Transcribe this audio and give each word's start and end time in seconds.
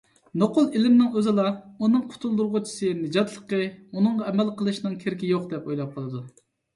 نوقۇل 0.41 0.67
ئىلىمنىنڭ 0.77 1.17
ئۆزىلا 1.19 1.43
ئۇنىڭ 1.49 2.03
قۇتۇلدۇرغۇچىسى، 2.13 2.89
نىجاتلىقى، 3.01 3.59
ئۇنىڭغا 3.67 4.31
ئەمەل 4.31 4.49
قىلىشنىڭ 4.63 4.97
كېرىكى 5.05 5.31
يوق، 5.33 5.45
دەپ 5.53 5.69
ئويلاپ 5.71 5.93
قالىدۇ. 5.99 6.23